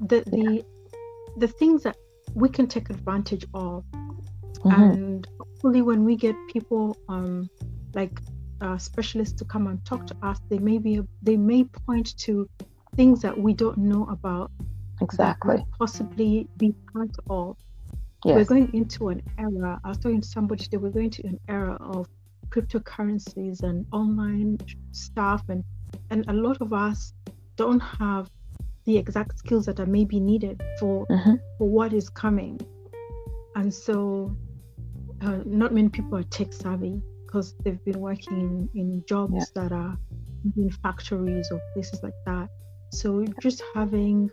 The 0.01 0.21
the 0.27 0.65
the 1.37 1.49
things 1.49 1.83
that 1.83 1.97
we 2.35 2.49
can 2.49 2.67
take 2.67 2.91
advantage 2.91 3.47
of 3.55 3.85
mm-hmm. 4.59 4.83
and 4.83 5.29
hopefully 5.39 5.83
when 5.83 6.05
we 6.05 6.17
get 6.17 6.35
people 6.53 6.97
um 7.09 7.49
like 7.95 8.21
uh, 8.61 8.79
specialists 8.79 9.35
to 9.35 9.45
come 9.45 9.67
and 9.67 9.85
talk 9.85 10.07
to 10.07 10.17
us 10.23 10.41
they 10.49 10.59
may 10.59 10.79
be 10.79 11.01
they 11.23 11.37
may 11.37 11.65
point 11.65 12.17
to 12.17 12.49
things 12.95 13.21
that 13.21 13.37
we 13.37 13.53
don't 13.53 13.77
know 13.77 14.05
about 14.05 14.51
exactly 15.03 15.63
possibly 15.79 16.49
be 16.57 16.75
part 16.93 17.11
of 17.29 17.57
yes. 18.25 18.35
we're 18.35 18.45
going 18.45 18.73
into 18.73 19.09
an 19.09 19.23
era 19.39 19.79
i 19.85 19.89
was 19.89 19.99
talking 19.99 20.21
to 20.23 20.29
somebody 20.29 20.65
today 20.65 20.79
we're 20.79 20.91
going 20.91 21.11
to 21.11 21.23
an 21.27 21.39
era 21.49 21.77
of 21.81 22.09
cryptocurrencies 22.49 23.63
and 23.63 23.85
online 23.93 24.57
stuff 24.93 25.43
and 25.49 25.63
and 26.11 26.25
a 26.29 26.33
lot 26.33 26.57
of 26.61 26.73
us 26.73 27.13
don't 27.57 27.81
have 27.81 28.31
the 28.85 28.97
exact 28.97 29.39
skills 29.39 29.67
that 29.67 29.81
are 29.81 29.87
maybe 29.87 30.19
needed 30.19 30.63
for 30.79 31.07
mm-hmm. 31.07 31.35
for 31.59 31.69
what 31.69 31.93
is 31.93 32.09
coming 32.09 32.59
and 33.57 33.73
so 33.73 34.35
uh, 35.27 35.39
not 35.45 35.75
many 35.75 35.89
people 35.89 36.17
are 36.17 36.23
tech 36.25 36.53
savvy 36.53 37.03
because 37.25 37.55
they've 37.63 37.85
been 37.85 38.01
working 38.01 38.41
in, 38.75 38.81
in 38.81 39.05
jobs 39.07 39.35
yeah. 39.35 39.63
that 39.63 39.73
are 39.73 39.99
in 40.57 40.71
factories 40.71 41.49
or 41.51 41.61
places 41.75 42.03
like 42.03 42.15
that 42.25 42.49
so 42.93 43.25
just 43.41 43.63
having 43.75 44.31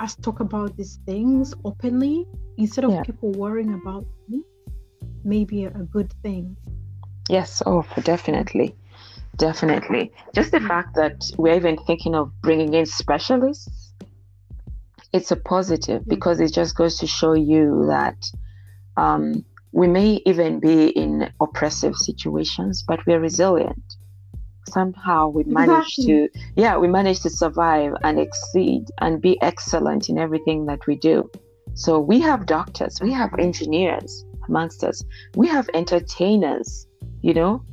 us 0.00 0.16
talk 0.16 0.40
about 0.40 0.74
these 0.76 0.98
things 1.04 1.54
openly 1.64 2.26
instead 2.56 2.84
of 2.84 2.92
yeah. 2.92 3.02
people 3.02 3.30
worrying 3.32 3.74
about 3.74 4.04
me 4.28 4.42
maybe 5.24 5.64
a, 5.64 5.68
a 5.68 5.84
good 5.96 6.12
thing 6.22 6.56
yes 7.28 7.62
oh 7.66 7.84
definitely 8.02 8.74
Definitely. 9.36 10.12
Just 10.34 10.50
the 10.52 10.60
fact 10.60 10.96
that 10.96 11.30
we're 11.38 11.54
even 11.54 11.78
thinking 11.78 12.14
of 12.14 12.30
bringing 12.42 12.74
in 12.74 12.84
specialists, 12.84 13.94
it's 15.12 15.30
a 15.30 15.36
positive 15.36 16.06
because 16.06 16.40
it 16.40 16.52
just 16.52 16.76
goes 16.76 16.98
to 16.98 17.06
show 17.06 17.32
you 17.32 17.86
that 17.88 18.30
um, 18.98 19.44
we 19.72 19.86
may 19.86 20.20
even 20.26 20.60
be 20.60 20.88
in 20.88 21.32
oppressive 21.40 21.96
situations, 21.96 22.82
but 22.86 23.00
we're 23.06 23.20
resilient. 23.20 23.82
Somehow 24.68 25.28
we 25.28 25.44
manage 25.44 25.98
exactly. 25.98 26.06
to, 26.06 26.28
yeah, 26.56 26.76
we 26.76 26.88
manage 26.88 27.20
to 27.20 27.30
survive 27.30 27.92
and 28.02 28.18
exceed 28.18 28.84
and 28.98 29.20
be 29.20 29.40
excellent 29.42 30.08
in 30.08 30.18
everything 30.18 30.66
that 30.66 30.86
we 30.86 30.96
do. 30.96 31.30
So 31.74 31.98
we 31.98 32.20
have 32.20 32.46
doctors, 32.46 32.98
we 33.00 33.12
have 33.12 33.30
engineers 33.38 34.24
amongst 34.48 34.84
us, 34.84 35.02
we 35.34 35.46
have 35.48 35.68
entertainers, 35.74 36.86
you 37.22 37.34
know, 37.34 37.64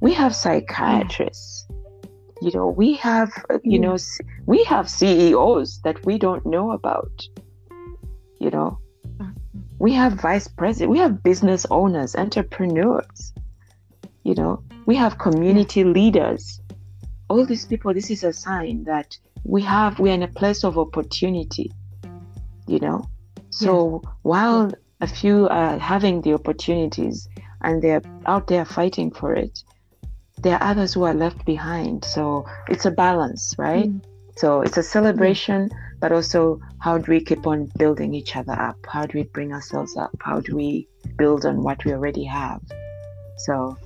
we 0.00 0.12
have 0.12 0.34
psychiatrists 0.34 1.66
you 2.42 2.50
know 2.52 2.68
we 2.68 2.94
have 2.94 3.32
you 3.64 3.78
hmm. 3.78 3.84
know 3.84 3.96
we 4.46 4.62
have 4.64 4.88
ceos 4.88 5.80
that 5.84 6.04
we 6.04 6.18
don't 6.18 6.44
know 6.44 6.72
about 6.72 7.22
you 8.38 8.50
know 8.50 8.78
we 9.86 9.92
have 9.92 10.14
vice 10.14 10.48
president 10.48 10.90
we 10.90 10.98
have 10.98 11.22
business 11.22 11.64
owners 11.70 12.16
entrepreneurs 12.16 13.32
you 14.24 14.34
know 14.34 14.60
we 14.84 14.96
have 14.96 15.16
community 15.16 15.84
leaders 15.84 16.60
all 17.30 17.46
these 17.46 17.66
people 17.66 17.94
this 17.94 18.10
is 18.10 18.24
a 18.24 18.32
sign 18.32 18.82
that 18.82 19.16
we 19.44 19.62
have 19.62 20.00
we're 20.00 20.12
in 20.12 20.24
a 20.24 20.34
place 20.40 20.64
of 20.64 20.76
opportunity 20.76 21.70
you 22.66 22.80
know 22.80 23.08
so 23.50 24.00
yes. 24.02 24.12
while 24.22 24.72
a 25.00 25.06
few 25.06 25.46
are 25.50 25.78
having 25.78 26.20
the 26.22 26.34
opportunities 26.34 27.28
and 27.62 27.80
they're 27.80 28.02
out 28.26 28.48
there 28.48 28.64
fighting 28.64 29.12
for 29.12 29.34
it 29.34 29.62
there 30.38 30.56
are 30.56 30.70
others 30.70 30.94
who 30.94 31.02
are 31.04 31.14
left 31.14 31.44
behind. 31.44 32.04
So 32.04 32.46
it's 32.68 32.84
a 32.84 32.90
balance, 32.90 33.54
right? 33.58 33.88
Mm. 33.88 34.04
So 34.36 34.60
it's 34.60 34.76
a 34.76 34.82
celebration, 34.82 35.70
but 36.00 36.12
also 36.12 36.60
how 36.78 36.98
do 36.98 37.10
we 37.10 37.20
keep 37.24 37.46
on 37.46 37.70
building 37.78 38.14
each 38.14 38.36
other 38.36 38.52
up? 38.52 38.76
How 38.86 39.06
do 39.06 39.18
we 39.18 39.24
bring 39.24 39.52
ourselves 39.52 39.96
up? 39.96 40.10
How 40.20 40.40
do 40.40 40.54
we 40.54 40.88
build 41.16 41.46
on 41.46 41.62
what 41.62 41.84
we 41.84 41.92
already 41.92 42.24
have? 42.24 42.60
So 43.38 43.78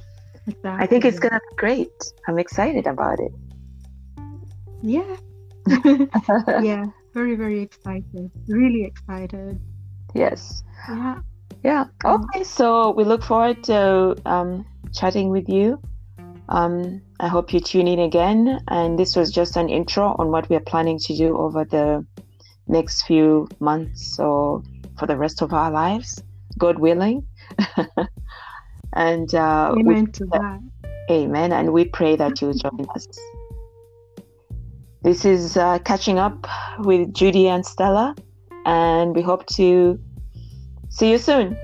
exactly. 0.46 0.84
I 0.84 0.86
think 0.86 1.04
it's 1.04 1.20
going 1.20 1.32
to 1.32 1.40
be 1.50 1.56
great. 1.56 1.92
I'm 2.26 2.38
excited 2.38 2.86
about 2.86 3.18
it. 3.20 3.32
Yeah. 4.82 5.16
yeah. 6.62 6.86
Very, 7.14 7.36
very 7.36 7.60
excited. 7.60 8.30
Really 8.48 8.84
excited. 8.84 9.60
Yes. 10.14 10.62
Yeah. 10.88 11.20
Yeah. 11.62 11.84
Okay. 12.04 12.42
So 12.44 12.90
we 12.90 13.04
look 13.04 13.22
forward 13.22 13.62
to 13.64 14.16
um, 14.26 14.66
chatting 14.92 15.30
with 15.30 15.48
you 15.48 15.80
um, 16.48 17.02
I 17.20 17.28
hope 17.28 17.52
you 17.52 17.60
tune 17.60 17.86
in 17.86 17.98
again. 17.98 18.60
And 18.68 18.98
this 18.98 19.14
was 19.14 19.30
just 19.30 19.56
an 19.56 19.68
intro 19.68 20.16
on 20.18 20.30
what 20.30 20.48
we 20.48 20.56
are 20.56 20.60
planning 20.60 20.98
to 21.00 21.14
do 21.14 21.36
over 21.36 21.64
the 21.64 22.06
next 22.66 23.02
few 23.02 23.46
months 23.60 24.18
or 24.18 24.62
for 24.98 25.06
the 25.06 25.16
rest 25.16 25.42
of 25.42 25.52
our 25.52 25.70
lives, 25.70 26.22
God 26.56 26.78
willing. 26.78 27.26
and 28.94 29.34
uh, 29.34 29.74
amen 29.78 30.04
we, 30.06 30.12
to 30.12 30.24
that. 30.32 30.60
Amen. 31.10 31.52
And 31.52 31.74
we 31.74 31.84
pray 31.84 32.16
that 32.16 32.40
you'll 32.40 32.54
join 32.54 32.86
us. 32.94 33.06
This 35.02 35.26
is 35.26 35.58
uh, 35.58 35.78
catching 35.80 36.18
up 36.18 36.46
with 36.78 37.12
Judy 37.12 37.48
and 37.48 37.64
Stella, 37.64 38.14
and 38.64 39.14
we 39.14 39.22
hope 39.22 39.46
to 39.56 39.98
see 40.88 41.10
you 41.10 41.18
soon. 41.18 41.56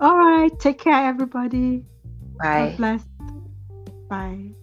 All 0.00 0.16
right. 0.16 0.50
Take 0.58 0.78
care, 0.78 1.06
everybody. 1.06 1.84
Bye. 2.38 2.70
God 2.70 2.76
bless. 2.76 3.15
Bye. 4.08 4.54